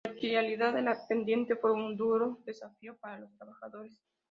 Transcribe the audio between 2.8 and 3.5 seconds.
para los